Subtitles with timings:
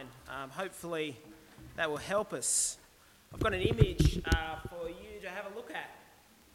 [0.00, 0.42] online.
[0.42, 1.16] Um, hopefully,
[1.76, 2.78] that will help us.
[3.32, 5.90] I've got an image uh, for you to have a look at.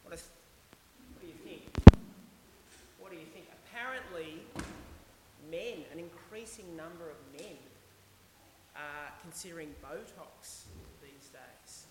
[0.04, 0.16] What,
[1.20, 1.62] do you think?
[2.98, 3.46] What do you think?
[3.66, 4.42] Apparently,
[5.50, 7.56] men, an increasing number of men,
[8.74, 10.64] are considering Botox
[11.02, 11.86] these days.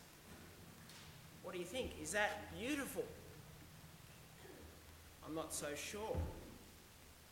[1.44, 1.92] What do you think?
[2.02, 3.04] Is that beautiful?
[5.28, 6.16] I'm not so sure.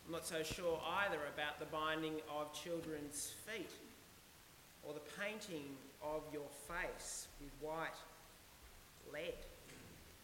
[0.06, 3.70] I'm not so sure either about the binding of children's feet
[4.86, 5.64] or the painting
[6.02, 7.96] of your face with white
[9.12, 9.40] lead,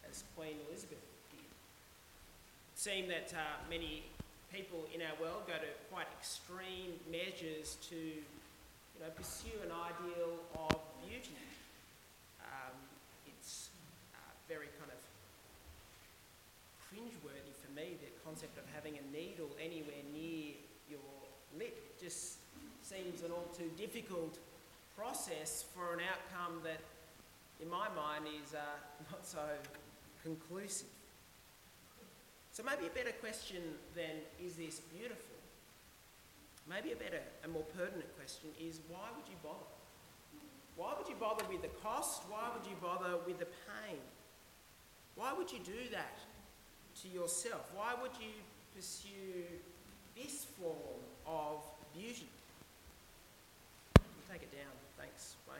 [0.09, 1.01] as Queen Elizabeth
[1.31, 1.41] did.
[1.41, 4.03] It seems that uh, many
[4.53, 10.35] people in our world go to quite extreme measures to you know, pursue an ideal
[10.69, 11.39] of beauty.
[12.43, 12.75] Um,
[13.25, 13.69] it's
[14.13, 15.01] uh, very kind of
[16.91, 20.53] cringeworthy for me, the concept of having a needle anywhere near
[20.89, 21.11] your
[21.57, 21.73] lip.
[21.73, 22.37] It just
[22.83, 24.37] seems an all too difficult
[24.95, 26.79] process for an outcome that,
[27.61, 28.59] in my mind, is uh,
[29.11, 29.39] not so
[30.23, 30.87] conclusive.
[32.51, 33.61] So maybe a better question
[33.95, 35.35] than, is this beautiful?
[36.69, 39.71] Maybe a better and more pertinent question is, why would you bother?
[40.75, 42.23] Why would you bother with the cost?
[42.29, 43.99] Why would you bother with the pain?
[45.15, 46.19] Why would you do that
[47.01, 47.71] to yourself?
[47.75, 48.31] Why would you
[48.75, 49.43] pursue
[50.15, 52.27] this form of beauty?
[54.31, 54.80] take it down.
[55.01, 55.57] Thanks, Wayne.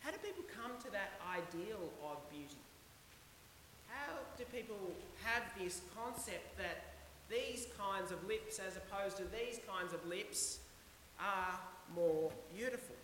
[0.00, 2.58] How do people come to that ideal of beauty?
[3.86, 4.90] How do people
[5.22, 6.94] have this concept that
[7.30, 10.58] these kinds of lips, as opposed to these kinds of lips,
[11.20, 11.56] are
[11.94, 12.96] more beautiful?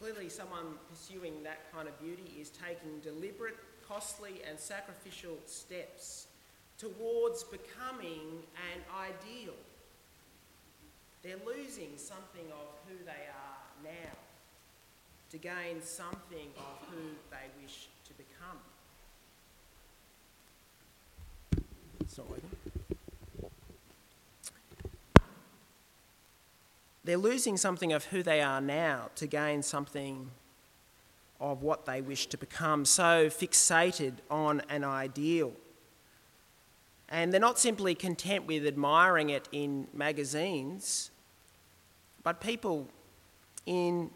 [0.00, 6.26] Clearly, someone pursuing that kind of beauty is taking deliberate, costly, and sacrificial steps
[6.78, 8.42] towards becoming
[8.74, 9.35] an ideal.
[11.26, 14.12] They're losing something of who they are now
[15.32, 18.58] to gain something of who they wish to become.
[22.16, 22.50] Working.
[27.02, 30.30] They're losing something of who they are now to gain something
[31.40, 35.54] of what they wish to become, so fixated on an ideal.
[37.08, 41.10] And they're not simply content with admiring it in magazines,
[42.26, 42.88] but people
[43.66, 44.10] in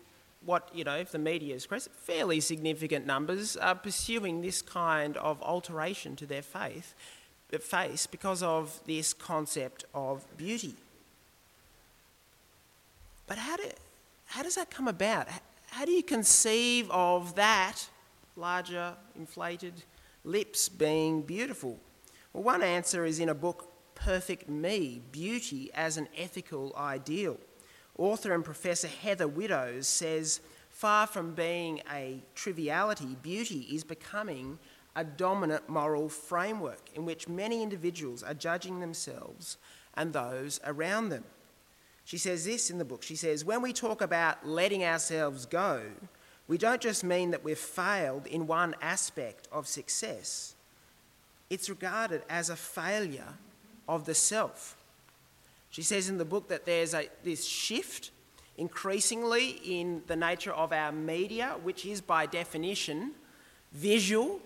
[0.44, 5.16] what, you know, if the media is correct, fairly significant numbers are pursuing this kind
[5.18, 6.92] of alteration to their faith,
[7.60, 10.74] face because of this concept of beauty.
[13.28, 13.70] But how, do,
[14.24, 15.28] how does that come about?
[15.68, 17.76] How do you conceive of that
[18.34, 19.84] larger, inflated
[20.24, 21.78] lips being beautiful?
[22.32, 27.38] Well, one answer is in a book, Perfect Me Beauty as an Ethical Ideal.
[28.00, 30.40] Author and Professor Heather Widdows says,
[30.70, 34.58] far from being a triviality, beauty is becoming
[34.96, 39.58] a dominant moral framework in which many individuals are judging themselves
[39.92, 41.24] and those around them.
[42.06, 43.02] She says this in the book.
[43.02, 45.82] She says, When we talk about letting ourselves go,
[46.48, 50.54] we don't just mean that we've failed in one aspect of success,
[51.50, 53.34] it's regarded as a failure
[53.86, 54.79] of the self.
[55.70, 58.10] She says in the book that there's a, this shift
[58.56, 63.12] increasingly in the nature of our media, which is by definition
[63.72, 64.40] visual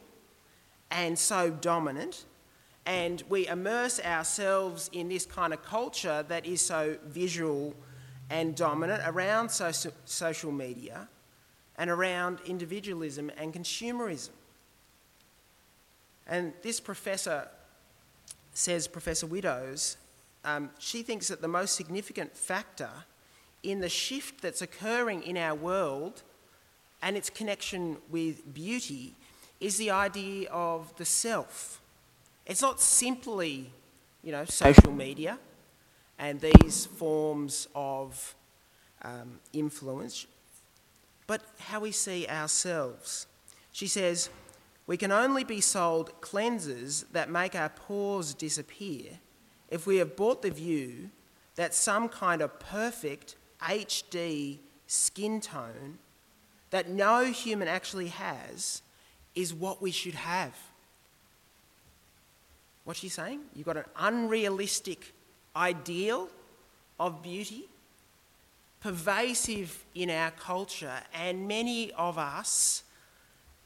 [0.91, 2.25] and so dominant.
[2.87, 7.75] And we immerse ourselves in this kind of culture that is so visual
[8.29, 9.73] and dominant around so-
[10.05, 11.09] social media
[11.77, 14.31] and around individualism and consumerism.
[16.27, 17.49] And this professor
[18.53, 19.97] says, Professor Widdows,
[20.45, 22.91] um, she thinks that the most significant factor
[23.63, 26.23] in the shift that's occurring in our world
[27.03, 29.15] and its connection with beauty
[29.61, 31.81] is the idea of the self.
[32.47, 33.71] It's not simply,
[34.23, 35.39] you know, social media
[36.19, 38.35] and these forms of
[39.03, 40.27] um, influence,
[41.27, 43.27] but how we see ourselves.
[43.73, 44.29] She says,
[44.87, 49.19] we can only be sold cleansers that make our pores disappear
[49.75, 51.11] if we have bought the view
[51.57, 55.99] that some kind of perfect HD skin tone
[56.71, 58.83] that no human actually has
[59.35, 60.57] is what we should have.
[62.85, 63.41] What's she saying?
[63.53, 65.13] You've got an unrealistic
[65.57, 66.29] ideal
[67.01, 67.65] of beauty,
[68.79, 72.85] pervasive in our culture, and many of us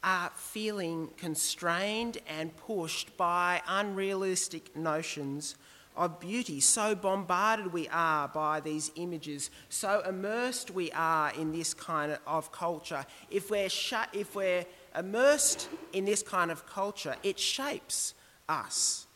[0.02, 5.54] are feeling constrained and pushed by unrealistic notions
[5.98, 6.60] of beauty.
[6.60, 12.52] So bombarded we are by these images, so immersed we are in this kind of
[12.52, 13.04] culture.
[13.30, 14.64] If we're, sh- if we're
[14.96, 18.14] immersed in this kind of culture, it shapes
[18.48, 19.06] us.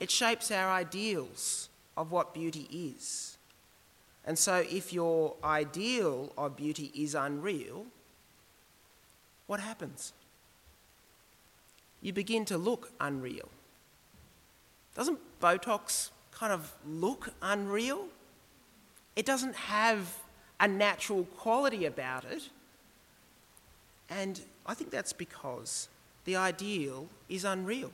[0.00, 3.36] It shapes our ideals of what beauty is.
[4.26, 7.84] And so, if your ideal of beauty is unreal,
[9.46, 10.14] what happens?
[12.00, 13.50] You begin to look unreal.
[14.94, 18.06] Doesn't Botox kind of look unreal?
[19.16, 20.18] It doesn't have
[20.60, 22.48] a natural quality about it.
[24.08, 25.88] And I think that's because
[26.24, 27.90] the ideal is unreal.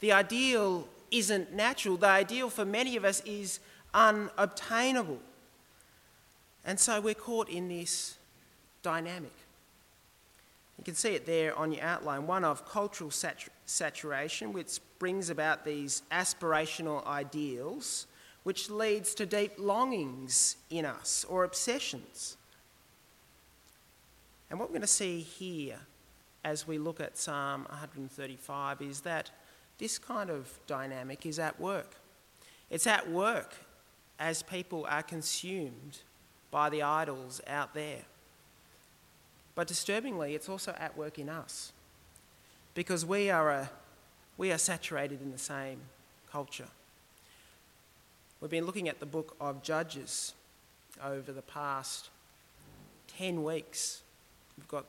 [0.00, 1.96] The ideal isn't natural.
[1.96, 3.60] The ideal for many of us is
[3.92, 5.18] unobtainable.
[6.64, 8.16] And so we're caught in this
[8.82, 9.32] dynamic.
[10.80, 13.10] You can see it there on your outline one of cultural
[13.66, 18.06] saturation, which brings about these aspirational ideals,
[18.44, 22.38] which leads to deep longings in us or obsessions.
[24.48, 25.80] And what we're going to see here
[26.44, 29.30] as we look at Psalm 135 is that
[29.76, 31.96] this kind of dynamic is at work.
[32.70, 33.54] It's at work
[34.18, 35.98] as people are consumed
[36.50, 38.00] by the idols out there.
[39.54, 41.72] But disturbingly, it's also at work in us
[42.74, 43.70] because we are, a,
[44.36, 45.80] we are saturated in the same
[46.30, 46.68] culture.
[48.40, 50.34] We've been looking at the book of Judges
[51.02, 52.08] over the past
[53.18, 54.02] 10 weeks.
[54.56, 54.86] We've got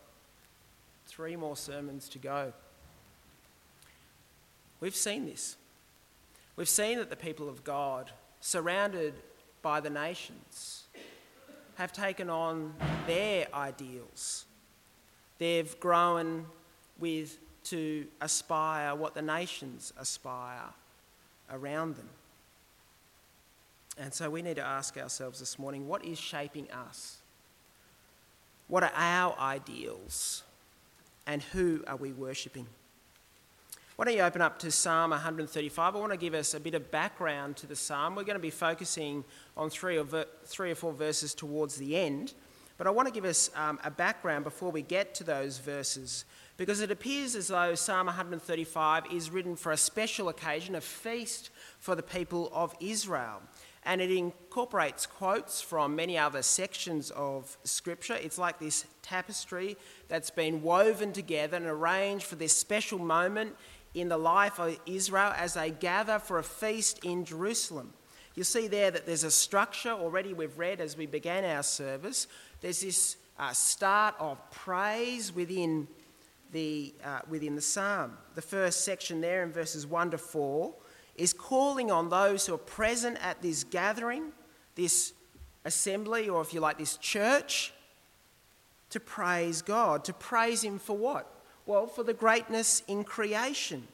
[1.07, 2.53] three more sermons to go.
[4.79, 5.57] We've seen this.
[6.55, 9.15] We've seen that the people of God, surrounded
[9.61, 10.83] by the nations,
[11.75, 12.73] have taken on
[13.07, 14.45] their ideals
[15.41, 16.45] They've grown
[16.99, 20.69] with to aspire what the nations aspire
[21.51, 22.09] around them.
[23.97, 27.17] And so we need to ask ourselves this morning what is shaping us?
[28.67, 30.43] What are our ideals?
[31.25, 32.67] And who are we worshipping?
[33.95, 35.95] Why don't you open up to Psalm 135?
[35.95, 38.13] I want to give us a bit of background to the psalm.
[38.13, 39.23] We're going to be focusing
[39.57, 42.35] on three or, ver- three or four verses towards the end.
[42.81, 46.25] But I want to give us um, a background before we get to those verses,
[46.57, 51.51] because it appears as though Psalm 135 is written for a special occasion, a feast
[51.77, 53.43] for the people of Israel.
[53.83, 58.15] And it incorporates quotes from many other sections of Scripture.
[58.15, 63.55] It's like this tapestry that's been woven together and arranged for this special moment
[63.93, 67.93] in the life of Israel as they gather for a feast in Jerusalem.
[68.33, 72.27] You'll see there that there's a structure already we've read as we began our service
[72.61, 75.87] there's this uh, start of praise within
[76.51, 78.17] the, uh, within the psalm.
[78.35, 80.73] The first section there in verses 1 to 4
[81.15, 84.31] is calling on those who are present at this gathering,
[84.75, 85.13] this
[85.65, 87.73] assembly, or if you like, this church,
[88.91, 90.03] to praise God.
[90.05, 91.33] To praise Him for what?
[91.65, 93.87] Well, for the greatness in creation.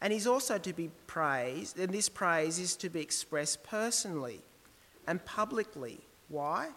[0.00, 4.40] And He's also to be praised, and this praise is to be expressed personally
[5.06, 6.00] and publicly.
[6.28, 6.70] Why?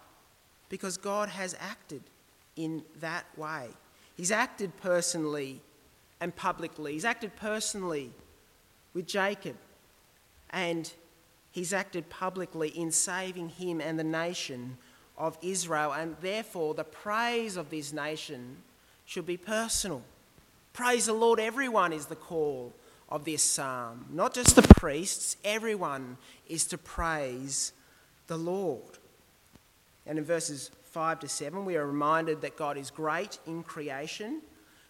[0.68, 2.02] Because God has acted
[2.56, 3.68] in that way.
[4.16, 5.60] He's acted personally
[6.20, 6.92] and publicly.
[6.92, 8.12] He's acted personally
[8.94, 9.56] with Jacob,
[10.50, 10.90] and
[11.52, 14.78] he's acted publicly in saving him and the nation
[15.18, 18.56] of Israel, and therefore the praise of this nation
[19.04, 20.02] should be personal.
[20.72, 22.72] Praise the Lord, everyone is the call
[23.08, 24.06] of this psalm.
[24.10, 26.16] Not just the priests, everyone
[26.48, 27.72] is to praise
[28.26, 28.98] the Lord.
[30.06, 34.40] And in verses 5 to 7, we are reminded that God is great in creation.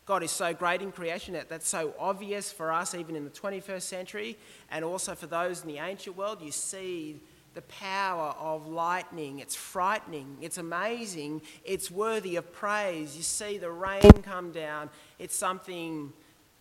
[0.04, 3.30] God is so great in creation that that's so obvious for us, even in the
[3.30, 4.38] 21st century,
[4.70, 6.40] and also for those in the ancient world.
[6.42, 7.20] You see
[7.54, 9.38] the power of lightning.
[9.38, 13.16] It's frightening, it's amazing, it's worthy of praise.
[13.16, 16.12] You see the rain come down, it's something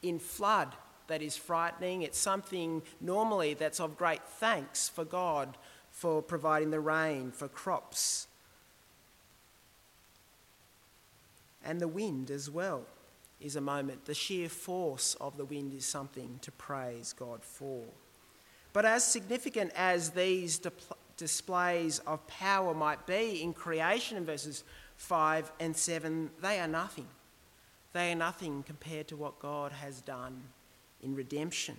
[0.02, 0.74] in flood
[1.08, 5.58] that is frightening, it's something normally that's of great thanks for God
[5.92, 8.28] for providing the rain for crops
[11.66, 12.86] And the wind as well
[13.42, 14.06] is a moment.
[14.06, 17.84] The sheer force of the wind is something to praise God for.
[18.72, 20.62] But as significant as these
[21.18, 24.64] displays of power might be in creation in verses
[24.98, 27.08] 5 and 7, they are nothing.
[27.94, 30.44] They are nothing compared to what God has done
[31.02, 31.78] in redemption.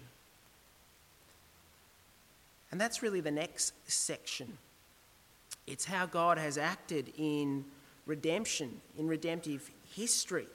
[2.70, 4.58] And that's really the next section.
[5.66, 7.64] It's how God has acted in
[8.06, 10.46] redemption, in redemptive history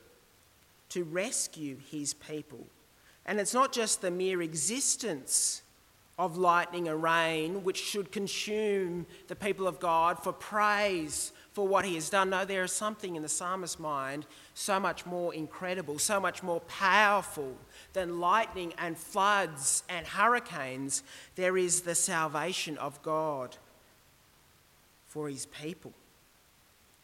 [0.90, 2.66] to rescue his people.
[3.26, 5.62] And it's not just the mere existence
[6.20, 11.84] of lightning and rain, which should consume the people of God for praise for what
[11.84, 12.30] he has done.
[12.30, 16.60] No, there is something in the psalmist's mind so much more incredible, so much more
[16.62, 17.58] powerful
[17.94, 21.04] than lightning and floods and hurricanes.
[21.36, 23.58] There is the salvation of God
[25.08, 25.94] for his people.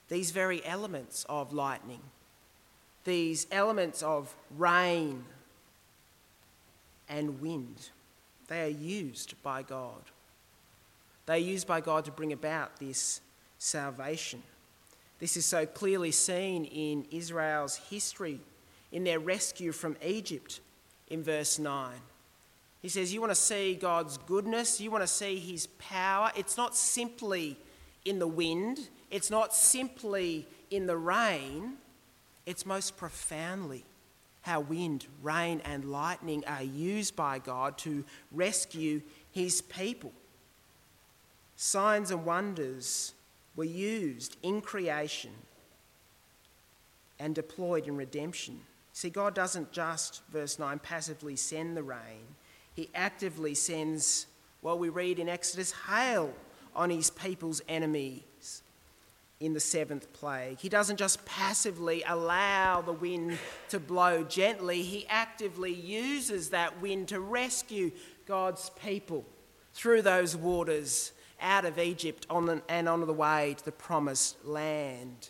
[0.09, 2.01] These very elements of lightning,
[3.07, 5.23] these elements of rain
[7.07, 7.89] and wind,
[8.49, 10.01] they are used by God.
[11.25, 13.21] They are used by God to bring about this
[13.57, 14.43] salvation.
[15.19, 18.41] This is so clearly seen in Israel's history,
[18.91, 20.59] in their rescue from Egypt
[21.09, 21.93] in verse 9.
[22.81, 26.29] He says, You want to see God's goodness, you want to see his power.
[26.35, 27.57] It's not simply
[28.03, 31.77] in the wind, it's not simply in the rain,
[32.47, 33.83] it's most profoundly
[34.41, 39.01] how wind, rain, and lightning are used by God to rescue
[39.31, 40.13] his people.
[41.57, 43.13] Signs and wonders
[43.57, 45.31] were used in creation
[47.19, 48.61] and deployed in redemption.
[48.93, 52.35] See, God doesn't just, verse 9, passively send the rain,
[52.73, 54.27] He actively sends,
[54.61, 56.33] well, we read in Exodus, hail
[56.73, 58.61] on His people's enemies
[59.39, 60.59] in the seventh plague.
[60.59, 63.37] He doesn't just passively allow the wind
[63.69, 67.91] to blow gently, he actively uses that wind to rescue
[68.25, 69.25] God's people
[69.73, 75.29] through those waters out of Egypt on and on the way to the promised land.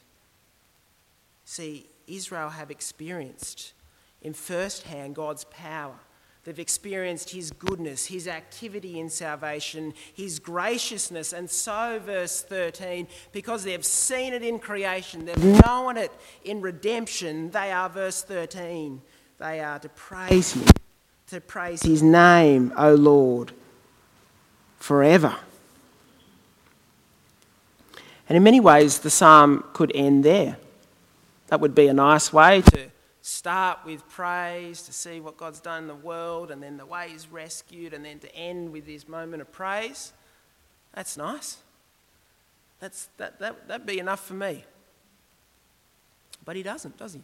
[1.43, 3.73] See, Israel have experienced
[4.21, 5.99] in first hand God's power
[6.47, 11.33] They've experienced His goodness, His activity in salvation, His graciousness.
[11.33, 16.09] And so, verse 13, because they've seen it in creation, they've known it
[16.45, 19.01] in redemption, they are, verse 13,
[19.39, 20.63] they are to praise Him,
[21.31, 23.51] to praise His name, O Lord,
[24.79, 25.35] forever.
[28.29, 30.55] And in many ways, the psalm could end there.
[31.47, 32.87] That would be a nice way to
[33.27, 37.09] start with praise to see what God's done in the world and then the way
[37.09, 40.13] He's rescued and then to end with this moment of praise.
[40.93, 41.57] That's nice.
[42.79, 44.63] That's, that, that, that'd be enough for me.
[46.45, 47.21] But He doesn't, does He?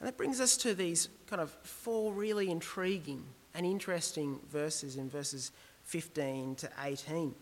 [0.00, 3.24] And that brings us to these kind of four really intriguing
[3.54, 5.52] and interesting verses in verses
[5.84, 7.34] 15 to 18.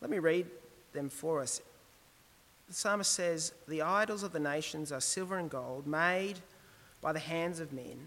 [0.00, 0.46] Let me read
[0.94, 1.60] them for us.
[2.72, 6.38] The psalmist says, The idols of the nations are silver and gold, made
[7.02, 7.98] by the hands of men.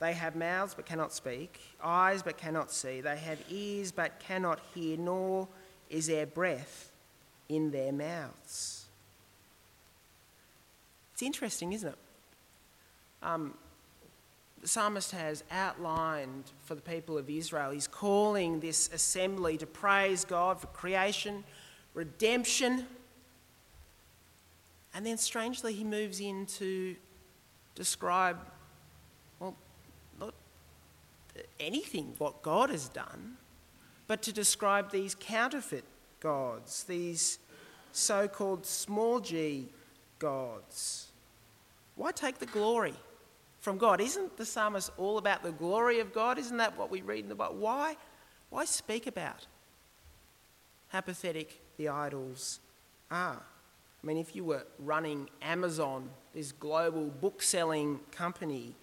[0.00, 3.00] They have mouths but cannot speak, eyes but cannot see.
[3.00, 5.48] They have ears but cannot hear, nor
[5.88, 6.92] is there breath
[7.48, 8.84] in their mouths.
[11.14, 11.98] It's interesting, isn't it?
[13.22, 13.54] Um,
[14.60, 20.26] the psalmist has outlined for the people of Israel, he's calling this assembly to praise
[20.26, 21.44] God for creation,
[21.94, 22.84] redemption,
[24.96, 26.96] and then strangely, he moves in to
[27.74, 28.38] describe,
[29.38, 29.54] well,
[30.18, 30.32] not
[31.60, 33.36] anything what God has done,
[34.06, 35.84] but to describe these counterfeit
[36.20, 37.38] gods, these
[37.92, 39.68] so called small g
[40.18, 41.08] gods.
[41.96, 42.94] Why take the glory
[43.60, 44.00] from God?
[44.00, 46.38] Isn't the psalmist all about the glory of God?
[46.38, 47.56] Isn't that what we read in the Bible?
[47.56, 47.98] Why,
[48.48, 49.46] why speak about
[50.88, 52.60] how pathetic the idols
[53.10, 53.42] are?
[54.06, 58.76] I mean, if you were running Amazon, this global book selling company,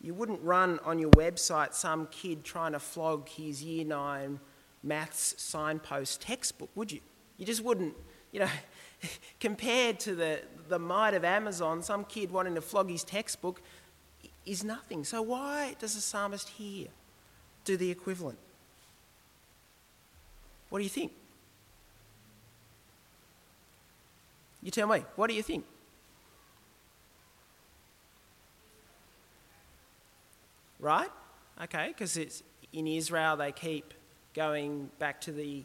[0.00, 4.40] you wouldn't run on your website some kid trying to flog his year nine
[4.82, 6.98] maths signpost textbook, would you?
[7.38, 7.94] You just wouldn't,
[8.32, 8.48] you know,
[9.40, 13.62] compared to the, the might of Amazon, some kid wanting to flog his textbook
[14.46, 15.04] is nothing.
[15.04, 16.88] So, why does the psalmist here
[17.64, 18.38] do the equivalent?
[20.70, 21.12] What do you think?
[24.66, 25.64] You tell me, what do you think?
[30.80, 31.08] Right?
[31.62, 32.42] Okay, because it's
[32.72, 33.94] in Israel they keep
[34.34, 35.62] going back to the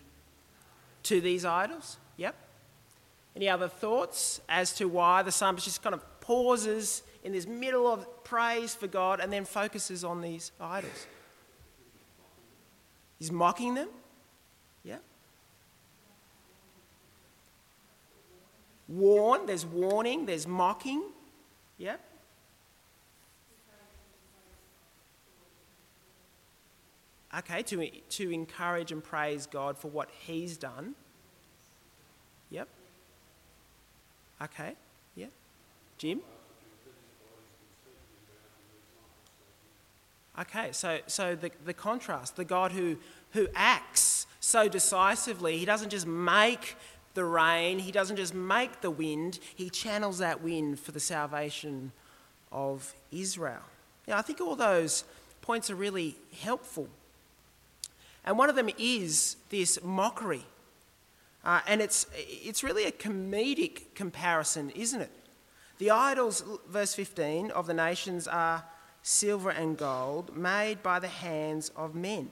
[1.02, 1.98] to these idols.
[2.18, 2.36] Yep.
[3.36, 7.92] Any other thoughts as to why the psalmist just kind of pauses in this middle
[7.92, 11.08] of praise for God and then focuses on these idols?
[13.18, 13.90] He's mocking them.
[14.84, 14.98] Yeah.
[18.92, 21.04] Warn, there's warning, there's mocking.
[21.78, 22.02] Yep.
[27.38, 30.96] Okay, to, to encourage and praise God for what He's done.
[32.50, 32.68] Yep.
[34.44, 34.76] Okay,
[35.16, 35.28] yeah.
[35.98, 36.20] Jim?
[40.38, 42.98] Okay, so, so the, the contrast, the God who,
[43.32, 46.76] who acts so decisively, he doesn't just make
[47.14, 51.92] the rain, he doesn't just make the wind, he channels that wind for the salvation
[52.52, 53.62] of Israel.
[54.08, 55.04] Yeah, I think all those
[55.42, 56.88] points are really helpful.
[58.24, 60.46] And one of them is this mockery.
[61.44, 65.12] Uh, and it's, it's really a comedic comparison, isn't it?
[65.80, 68.64] The idols, verse 15, of the nations are
[69.02, 72.30] silver and gold made by the hands of men.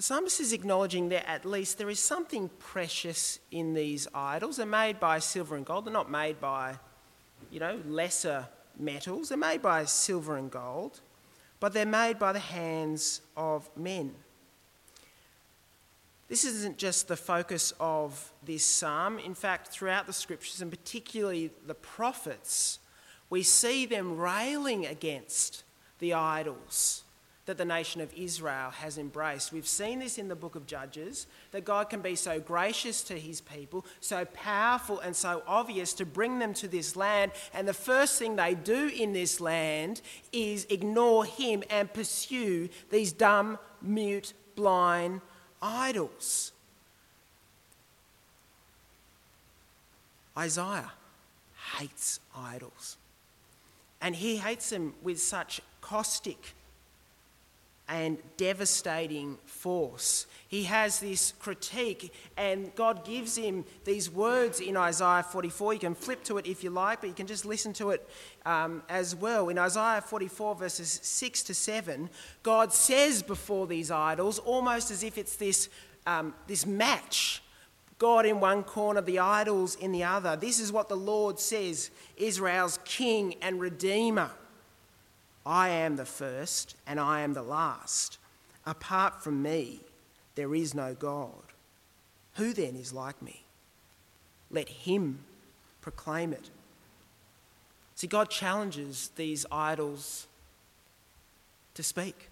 [0.00, 4.56] The psalmist is acknowledging that at least there is something precious in these idols.
[4.56, 5.84] They're made by silver and gold.
[5.84, 6.76] They're not made by,
[7.50, 9.28] you know, lesser metals.
[9.28, 11.02] They're made by silver and gold,
[11.60, 14.14] but they're made by the hands of men.
[16.28, 19.18] This isn't just the focus of this psalm.
[19.18, 22.78] In fact, throughout the scriptures, and particularly the prophets,
[23.28, 25.62] we see them railing against
[25.98, 27.04] the idols
[27.46, 29.52] that the nation of Israel has embraced.
[29.52, 33.18] We've seen this in the book of Judges that God can be so gracious to
[33.18, 37.32] his people, so powerful and so obvious to bring them to this land.
[37.54, 40.00] And the first thing they do in this land
[40.32, 45.20] is ignore him and pursue these dumb, mute, blind
[45.62, 46.52] idols.
[50.36, 50.92] Isaiah
[51.76, 52.96] hates idols.
[54.00, 56.54] And he hates them with such caustic
[57.90, 60.26] and devastating force.
[60.46, 65.74] He has this critique, and God gives him these words in Isaiah 44.
[65.74, 68.08] You can flip to it if you like, but you can just listen to it
[68.46, 69.48] um, as well.
[69.48, 72.08] In Isaiah 44, verses 6 to 7,
[72.44, 75.68] God says before these idols, almost as if it's this,
[76.06, 77.42] um, this match.
[77.98, 80.34] God in one corner, the idols in the other.
[80.34, 84.30] This is what the Lord says Israel's king and redeemer.
[85.44, 88.18] I am the first and I am the last.
[88.66, 89.80] Apart from me,
[90.34, 91.42] there is no God.
[92.34, 93.44] Who then is like me?
[94.50, 95.20] Let him
[95.80, 96.50] proclaim it.
[97.94, 100.26] See, God challenges these idols
[101.74, 102.28] to speak.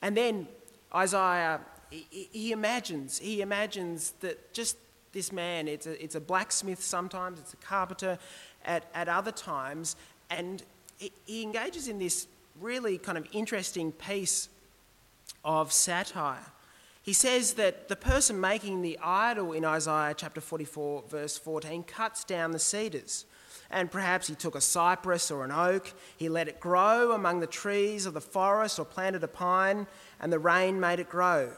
[0.00, 0.48] And then
[0.94, 4.76] Isaiah, he imagines, he imagines that just
[5.12, 8.18] this man, it's a, it's a blacksmith sometimes, it's a carpenter
[8.64, 9.96] at, at other times,
[10.30, 10.62] and
[10.98, 12.26] he engages in this
[12.60, 14.48] really kind of interesting piece
[15.44, 16.44] of satire.
[17.02, 22.24] He says that the person making the idol in Isaiah chapter 44, verse 14, cuts
[22.24, 23.24] down the cedars.
[23.70, 27.46] And perhaps he took a cypress or an oak, he let it grow among the
[27.46, 29.86] trees of the forest, or planted a pine,
[30.20, 31.52] and the rain made it grow.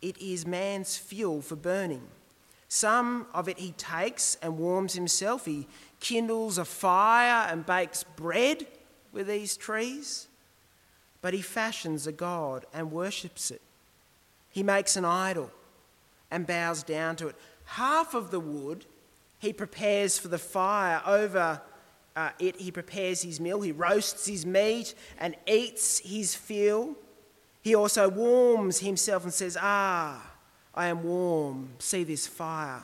[0.00, 2.08] It is man's fuel for burning.
[2.68, 5.44] Some of it he takes and warms himself.
[5.44, 5.66] He
[6.02, 8.66] kindles a fire and bakes bread
[9.12, 10.26] with these trees,
[11.22, 13.62] but he fashions a god and worships it.
[14.50, 15.50] He makes an idol
[16.30, 17.36] and bows down to it.
[17.64, 18.84] Half of the wood
[19.38, 21.62] he prepares for the fire over
[22.14, 26.94] uh, it, he prepares his meal, he roasts his meat and eats his fill.
[27.62, 30.22] He also warms himself and says, Ah,
[30.74, 32.82] I am warm, see this fire.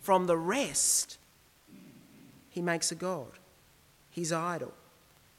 [0.00, 1.18] From the rest,
[2.58, 3.30] he makes a god,
[4.10, 4.72] his idol.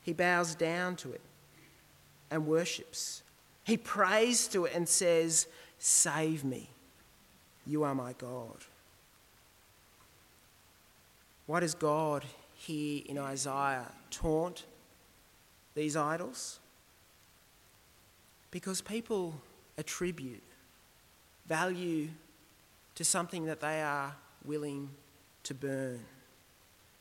[0.04, 1.20] He bows down to it
[2.32, 3.24] and worships.
[3.66, 5.46] He prays to it and says,
[5.80, 6.70] Save me.
[7.68, 8.64] You are my God.
[11.46, 14.64] Why does God here in Isaiah taunt
[15.76, 16.62] these idols?
[18.50, 19.42] Because people
[19.78, 20.44] attribute
[21.48, 22.08] value
[22.96, 24.90] to something that they are willing
[25.44, 26.00] to burn.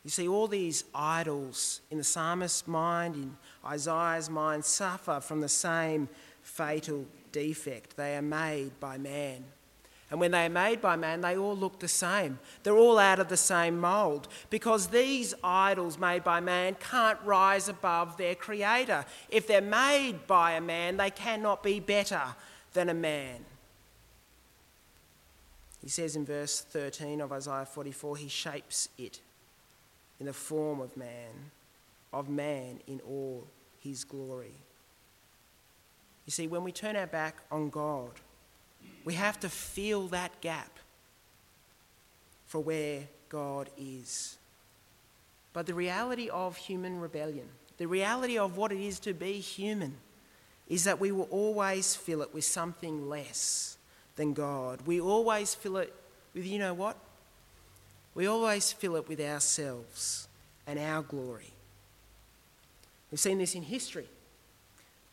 [0.08, 5.50] You see, all these idols in the psalmist's mind, in Isaiah's mind, suffer from the
[5.50, 6.08] same
[6.40, 7.94] fatal defect.
[7.94, 9.44] They are made by man.
[10.10, 12.38] And when they are made by man, they all look the same.
[12.62, 17.68] They're all out of the same mould because these idols made by man can't rise
[17.68, 19.04] above their creator.
[19.28, 22.22] If they're made by a man, they cannot be better
[22.72, 23.44] than a man.
[25.82, 29.20] He says in verse 13 of Isaiah 44 he shapes it
[30.20, 31.50] in the form of man,
[32.12, 33.46] of man in all
[33.81, 34.54] his glory.
[36.26, 38.11] You see, when we turn our back on God,
[39.04, 40.78] we have to fill that gap
[42.46, 44.37] for where God is.
[45.52, 49.96] But the reality of human rebellion, the reality of what it is to be human,
[50.68, 53.78] is that we will always fill it with something less
[54.16, 54.83] than God.
[54.85, 55.94] We always fill it
[56.35, 56.96] with, you know what?
[58.14, 60.28] We always fill it with ourselves
[60.66, 61.52] and our glory.
[63.10, 64.08] We've seen this in history.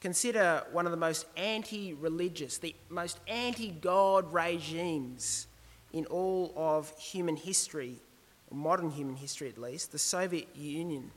[0.01, 5.47] Consider one of the most anti religious, the most anti God regimes
[5.93, 7.95] in all of human history,
[8.51, 11.11] modern human history at least, the Soviet Union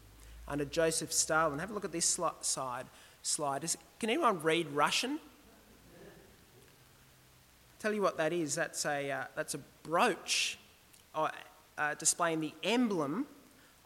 [0.46, 1.58] under Joseph Stalin.
[1.58, 2.86] Have a look at this slide.
[3.22, 3.64] slide.
[3.64, 5.18] Is, can anyone read Russian?
[7.78, 8.54] Tell you what that is.
[8.54, 10.58] That's a, uh, that's a brooch
[11.14, 11.28] uh,
[11.78, 13.26] uh, displaying the emblem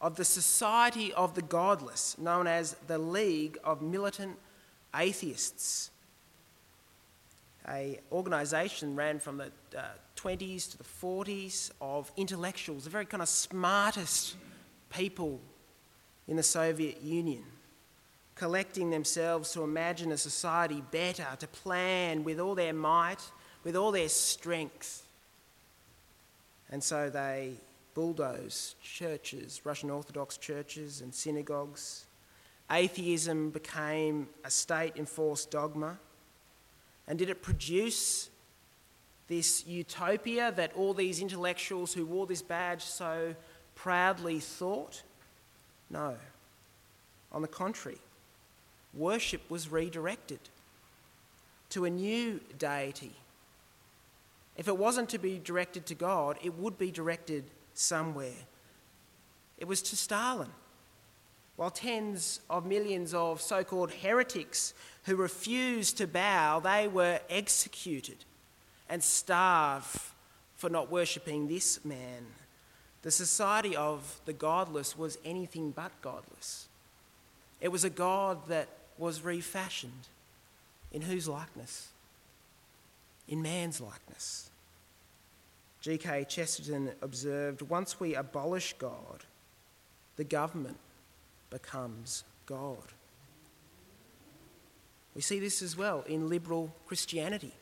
[0.00, 4.36] of the Society of the Godless, known as the League of Militant
[4.94, 5.90] Atheists.
[7.68, 9.52] A organisation ran from the
[10.16, 14.34] 20s uh, to the 40s of intellectuals, the very kind of smartest
[14.90, 15.40] people
[16.26, 17.44] in the Soviet Union,
[18.34, 23.20] collecting themselves to imagine a society better, to plan with all their might
[23.64, 25.06] with all their strength.
[26.70, 27.54] And so they
[27.94, 32.06] bulldoze churches, Russian Orthodox churches and synagogues.
[32.70, 35.98] Atheism became a state enforced dogma.
[37.06, 38.30] And did it produce
[39.28, 43.34] this utopia that all these intellectuals who wore this badge so
[43.74, 45.02] proudly thought?
[45.90, 46.16] No.
[47.32, 47.98] On the contrary,
[48.94, 50.40] worship was redirected
[51.70, 53.12] to a new deity
[54.56, 57.44] if it wasn't to be directed to God, it would be directed
[57.74, 58.46] somewhere.
[59.58, 60.50] It was to Stalin.
[61.56, 68.24] While tens of millions of so called heretics who refused to bow, they were executed
[68.88, 70.00] and starved
[70.56, 72.26] for not worshipping this man.
[73.02, 76.68] The society of the godless was anything but godless.
[77.60, 80.08] It was a God that was refashioned.
[80.90, 81.88] In whose likeness?
[83.28, 84.50] in man's likeness.
[85.82, 86.26] G.K.
[86.28, 89.24] Chesterton observed once we abolish God,
[90.14, 90.78] the government
[91.50, 92.92] becomes God.
[95.16, 97.52] We see this as well in liberal Christianity.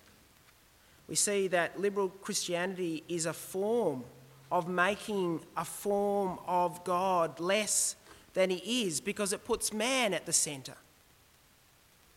[1.09, 4.05] We see that liberal Christianity is a form
[4.53, 7.97] of making a form of God less
[8.35, 10.77] than he is because it puts man at the centre.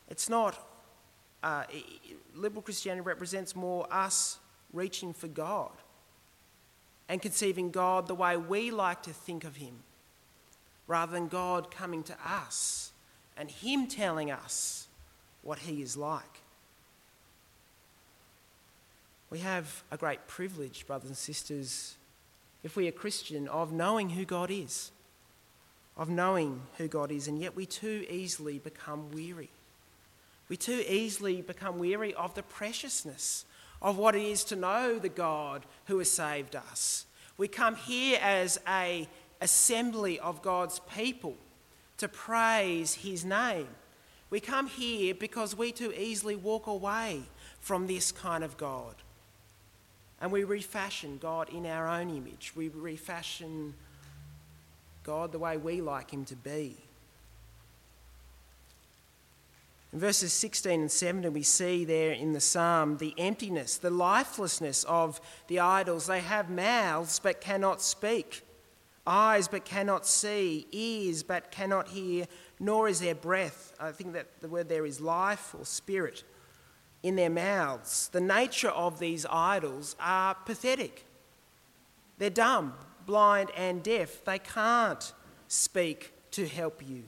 [0.09, 0.67] It's not
[1.41, 1.63] uh,
[2.35, 4.39] liberal Christianity represents more us
[4.73, 5.71] reaching for God
[7.09, 9.83] and conceiving God the way we like to think of Him,
[10.87, 12.91] rather than God coming to us
[13.37, 14.87] and Him telling us
[15.41, 16.41] what He is like.
[19.29, 21.95] We have a great privilege, brothers and sisters,
[22.63, 24.91] if we are Christian, of knowing who God is,
[25.97, 29.49] of knowing who God is, and yet we too easily become weary.
[30.49, 33.45] We too easily become weary of the preciousness
[33.83, 37.05] of what it is to know the God who has saved us.
[37.37, 39.07] We come here as a
[39.41, 41.35] assembly of God's people
[41.97, 43.67] to praise his name.
[44.29, 47.23] We come here because we too easily walk away
[47.59, 48.95] from this kind of God.
[50.21, 52.53] And we refashion God in our own image.
[52.55, 53.73] We refashion
[55.03, 56.77] God the way we like him to be.
[59.93, 64.83] In verses 16 and 17, we see there in the psalm the emptiness, the lifelessness
[64.85, 66.07] of the idols.
[66.07, 68.41] They have mouths but cannot speak,
[69.05, 72.25] eyes but cannot see, ears but cannot hear,
[72.59, 73.75] nor is there breath.
[73.79, 76.23] I think that the word there is life or spirit
[77.03, 78.07] in their mouths.
[78.07, 81.05] The nature of these idols are pathetic.
[82.17, 82.73] They're dumb,
[83.05, 84.25] blind, and deaf.
[84.25, 85.13] They can't
[85.47, 87.03] speak to help you,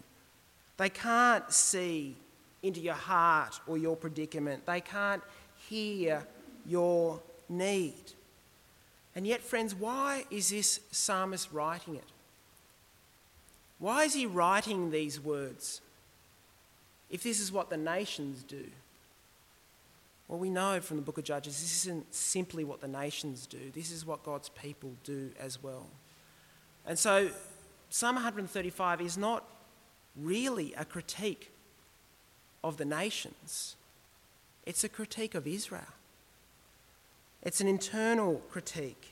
[0.78, 2.18] they can't see
[2.66, 4.66] into your heart or your predicament.
[4.66, 5.22] They can't
[5.70, 6.26] hear
[6.66, 7.94] your need.
[9.16, 12.04] And yet, friends, why is this psalmist writing it?
[13.80, 15.82] Why is he writing these words
[17.10, 18.66] if this is what the nations do?
[20.28, 23.60] Well, we know from the book of Judges this isn't simply what the nations do,
[23.74, 25.86] this is what God's people do as well.
[26.86, 27.30] And so,
[27.90, 29.44] Psalm 135 is not
[30.16, 31.52] really a critique
[32.66, 33.76] of the nations,
[34.66, 35.94] it's a critique of Israel.
[37.44, 39.12] It's an internal critique.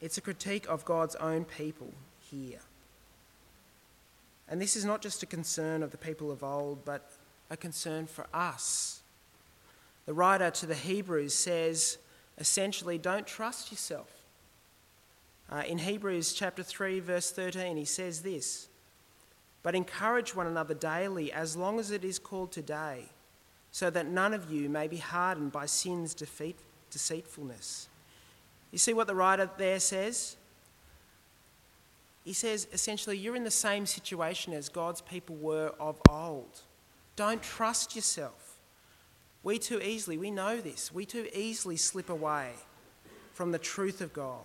[0.00, 1.92] It's a critique of God's own people
[2.30, 2.60] here.
[4.48, 7.10] And this is not just a concern of the people of old, but
[7.50, 9.02] a concern for us.
[10.06, 11.98] The writer to the Hebrews says
[12.38, 14.10] essentially, don't trust yourself.
[15.50, 18.69] Uh, in Hebrews chapter 3, verse 13, he says this
[19.62, 23.04] but encourage one another daily as long as it is called today,
[23.70, 26.58] so that none of you may be hardened by sin's defeat,
[26.90, 27.88] deceitfulness.
[28.70, 30.36] You see what the writer there says?
[32.24, 36.60] He says essentially, you're in the same situation as God's people were of old.
[37.16, 38.58] Don't trust yourself.
[39.42, 42.52] We too easily, we know this, we too easily slip away
[43.32, 44.44] from the truth of God.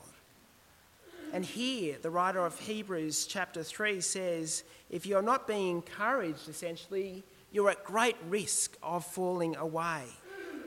[1.35, 7.25] And here, the writer of Hebrews chapter 3 says if you're not being encouraged, essentially,
[7.51, 10.03] you're at great risk of falling away.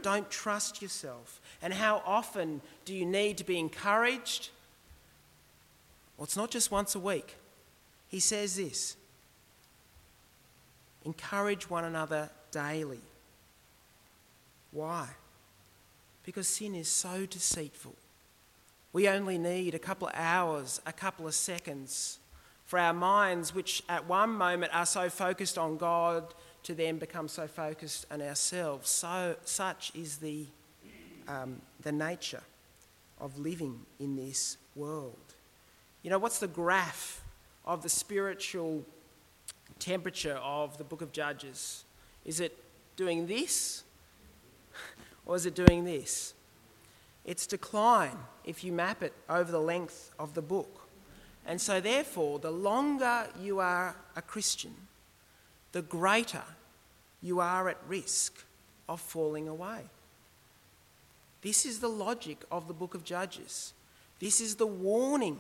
[0.03, 1.41] Don't trust yourself.
[1.63, 4.51] And how often do you need to be encouraged?
[6.19, 7.37] Well, it's not just once a week.
[8.09, 8.95] He says this
[11.07, 13.01] encourage one another daily.
[14.73, 15.09] Why?
[16.25, 17.95] Because sin is so deceitful.
[18.99, 22.19] We only need a couple of hours, a couple of seconds
[22.65, 26.35] for our minds, which at one moment are so focused on God,
[26.65, 28.91] to then become so focused on ourselves.
[28.91, 30.47] So, such is the,
[31.29, 32.43] um, the nature
[33.21, 35.35] of living in this world.
[36.03, 37.23] You know, what's the graph
[37.65, 38.85] of the spiritual
[39.79, 41.85] temperature of the book of Judges?
[42.25, 42.59] Is it
[42.97, 43.85] doing this
[45.25, 46.35] or is it doing this?
[47.25, 50.89] It's decline if you map it over the length of the book.
[51.47, 54.75] And so, therefore, the longer you are a Christian,
[55.73, 56.45] the greater
[57.23, 58.45] you are at risk
[58.89, 59.81] of falling away.
[61.43, 63.73] This is the logic of the book of Judges.
[64.19, 65.39] This is the warning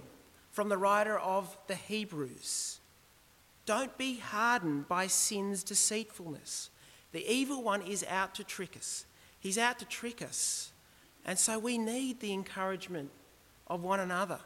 [0.52, 2.80] from the writer of the Hebrews.
[3.66, 6.70] Don't be hardened by sin's deceitfulness.
[7.12, 9.04] The evil one is out to trick us.
[9.40, 10.72] He's out to trick us.
[11.28, 13.10] And so we need the encouragement
[13.66, 14.40] of one another.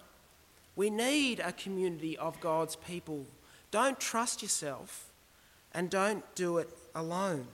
[0.74, 3.24] We need a community of God's people.
[3.70, 5.06] Don't trust yourself
[5.72, 7.46] and don't do it alone.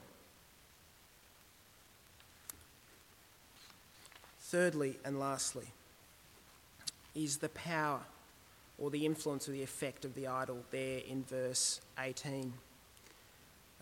[4.39, 5.67] Thirdly and lastly,
[7.13, 7.99] is the power
[8.79, 12.51] or the influence or the effect of the idol there in verse 18.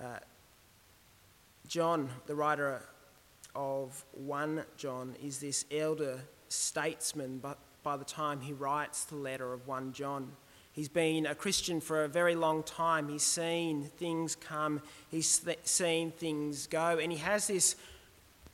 [0.04, 0.06] Uh,
[1.70, 2.82] John, the writer
[3.56, 9.54] of 1 John is this elder statesman, but by the time he writes the letter
[9.54, 10.32] of 1 John,
[10.72, 13.10] he's been a Christian for a very long time.
[13.10, 17.76] He's seen things come, he's seen things go, and he has this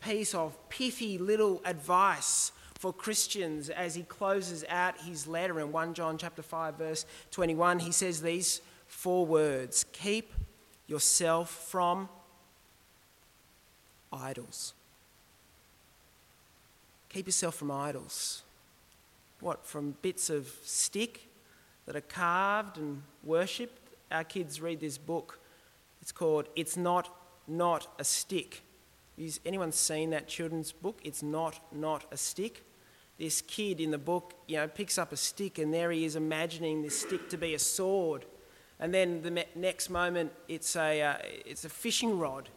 [0.02, 2.52] piece of pithy little advice
[2.84, 7.80] for Christians as he closes out his letter in 1 John chapter 5 verse 21
[7.80, 10.34] he says these four words keep
[10.86, 12.10] yourself from
[14.12, 14.74] idols
[17.14, 18.42] Keep yourself from idols.
[19.40, 21.30] What, from bits of stick
[21.86, 23.78] that are carved and worshipped?
[24.12, 25.40] Our kids read this book.
[26.02, 27.16] It's called It's Not
[27.48, 28.64] Not a Stick.
[29.22, 31.00] Has anyone seen that children's book?
[31.04, 32.64] It's Not Not a Stick.
[33.20, 36.16] This kid in the book, you know, picks up a stick and there he is
[36.16, 38.26] imagining this stick to be a sword.
[38.80, 42.50] And then the next moment, it's a, uh, it's a fishing rod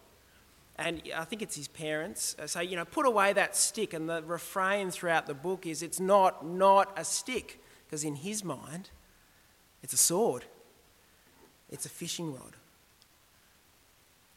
[0.78, 3.94] and I think it's his parents uh, say, you know, put away that stick.
[3.94, 8.44] And the refrain throughout the book is, it's not not a stick, because in his
[8.44, 8.90] mind,
[9.82, 10.44] it's a sword,
[11.70, 12.56] it's a fishing rod.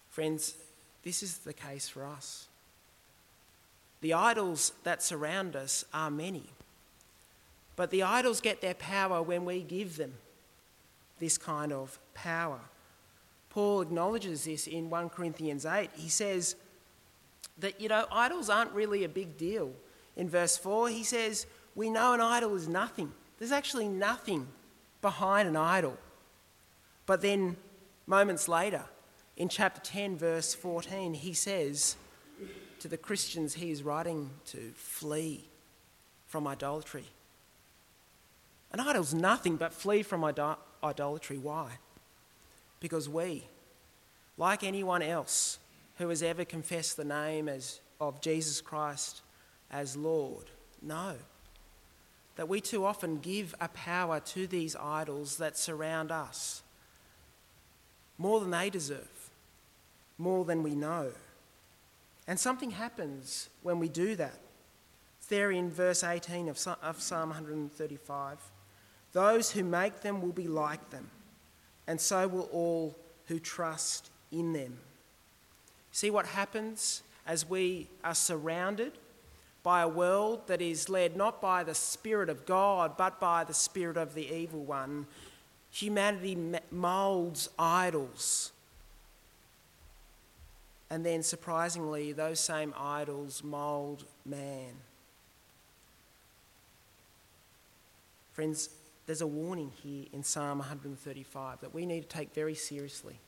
[0.10, 0.56] Friends,
[1.04, 2.48] this is the case for us.
[4.02, 6.46] The idols that surround us are many,
[7.76, 10.14] but the idols get their power when we give them
[11.20, 12.62] this kind of power.
[13.60, 15.90] Paul acknowledges this in 1 Corinthians 8.
[15.94, 16.56] He says
[17.58, 19.74] that, you know, idols aren't really a big deal.
[20.16, 21.46] In verse 4, he says,
[21.76, 23.12] We know an idol is nothing.
[23.38, 24.48] There's actually nothing
[25.02, 25.98] behind an idol.
[27.06, 27.58] But then,
[28.08, 28.86] moments later,
[29.36, 31.98] in chapter 10, verse 14, he says
[32.80, 35.50] to the Christians he is writing to, Flee
[36.28, 37.08] from idolatry.
[38.72, 41.38] An idol's nothing but flee from idolatry.
[41.38, 41.72] Why?
[42.80, 43.46] Because we,
[44.38, 45.60] like anyone else
[45.98, 49.22] who has ever confessed the name as, of Jesus Christ
[49.70, 50.46] as Lord,
[50.82, 51.16] know
[52.38, 56.64] that we too often give a power to these idols that surround us
[58.18, 59.30] more than they deserve,
[60.18, 61.12] more than we know.
[62.28, 64.40] And something happens when we do that.
[65.18, 68.38] It's there in verse 18 of Psalm 135.
[69.12, 71.10] Those who make them will be like them
[71.90, 74.78] and so will all who trust in them.
[75.92, 78.92] See what happens as we are surrounded
[79.64, 83.56] by a world that is led not by the Spirit of God, but by the
[83.56, 85.08] Spirit of the evil one.
[85.72, 86.38] Humanity
[86.70, 88.52] moulds idols.
[90.92, 94.74] And then, surprisingly, those same idols mould man.
[98.34, 98.70] Friends,
[99.10, 103.20] there's a warning here in Psalm 135 that we need to take very seriously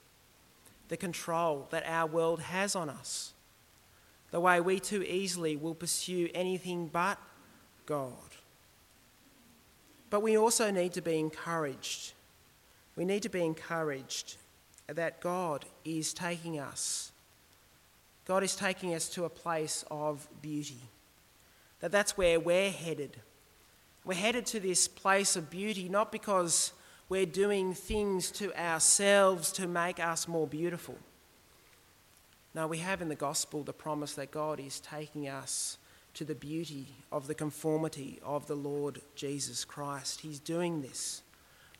[0.90, 3.34] the control that our world has on us,
[4.30, 7.18] the way we too easily will pursue anything but
[7.88, 8.14] God.
[10.12, 12.14] But we also need to be encouraged.
[12.96, 14.36] We need to be encouraged
[14.86, 17.12] that God is taking us.
[18.26, 20.84] God is taking us to a place of beauty.
[21.80, 23.18] That that's where we're headed.
[24.04, 26.74] We're headed to this place of beauty not because
[27.08, 30.98] we're doing things to ourselves to make us more beautiful.
[32.56, 35.78] No, we have in the gospel the promise that God is taking us
[36.14, 40.22] to the beauty of the conformity of the Lord Jesus Christ.
[40.22, 41.22] He's doing this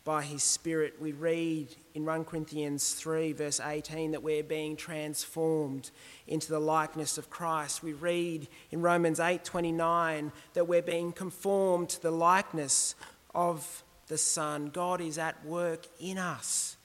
[0.04, 1.00] by his Spirit.
[1.00, 5.90] We read in 1 Corinthians 3, verse 18, that we're being transformed
[6.26, 7.82] into the likeness of Christ.
[7.82, 12.94] We read in Romans 8, 29, that we're being conformed to the likeness
[13.34, 14.70] of the Son.
[14.70, 16.76] God is at work in us.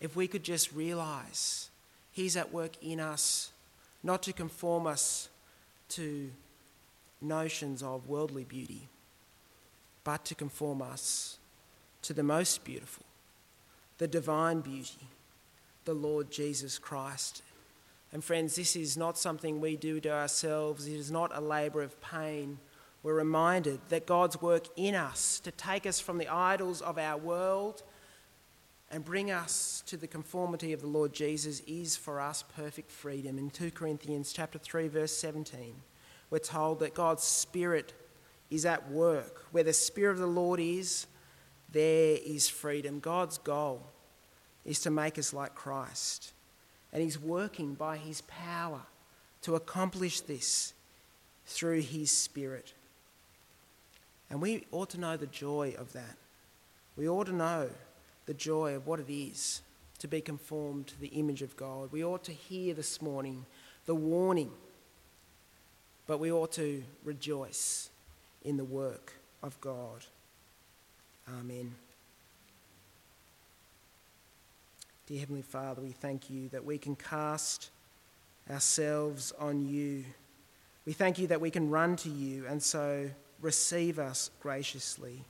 [0.00, 1.70] If we could just realize
[2.12, 3.52] He's at work in us,
[4.02, 5.28] not to conform us
[5.90, 6.30] to
[7.20, 8.88] notions of worldly beauty,
[10.04, 11.37] but to conform us
[12.08, 13.04] to the most beautiful,
[13.98, 15.06] the divine beauty,
[15.84, 17.42] the Lord Jesus Christ.
[18.14, 21.82] And friends, this is not something we do to ourselves, it is not a labour
[21.82, 22.60] of pain.
[23.02, 27.18] We're reminded that God's work in us to take us from the idols of our
[27.18, 27.82] world
[28.90, 33.36] and bring us to the conformity of the Lord Jesus is for us perfect freedom.
[33.36, 35.74] In 2 Corinthians chapter 3 verse 17,
[36.30, 37.92] we're told that God's spirit
[38.48, 39.44] is at work.
[39.50, 41.06] Where the spirit of the Lord is,
[41.70, 43.00] there is freedom.
[43.00, 43.82] God's goal
[44.64, 46.32] is to make us like Christ.
[46.92, 48.82] And He's working by His power
[49.42, 50.72] to accomplish this
[51.46, 52.72] through His Spirit.
[54.30, 56.16] And we ought to know the joy of that.
[56.96, 57.70] We ought to know
[58.26, 59.62] the joy of what it is
[59.98, 61.90] to be conformed to the image of God.
[61.92, 63.46] We ought to hear this morning
[63.86, 64.50] the warning,
[66.06, 67.90] but we ought to rejoice
[68.42, 70.04] in the work of God.
[71.36, 71.74] Amen.
[75.06, 77.70] Dear Heavenly Father, we thank you that we can cast
[78.50, 80.04] ourselves on you.
[80.86, 83.10] We thank you that we can run to you and so
[83.40, 85.24] receive us graciously.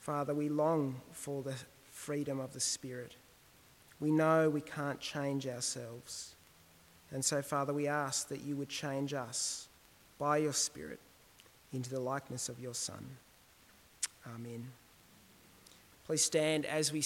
[0.00, 1.54] Father, we long for the
[1.90, 3.14] freedom of the Spirit.
[4.00, 6.34] We know we can't change ourselves.
[7.12, 9.68] And so, Father, we ask that you would change us
[10.18, 10.98] by your Spirit
[11.72, 13.04] into the likeness of your Son.
[14.26, 14.70] Amen.
[16.06, 17.00] Please stand as we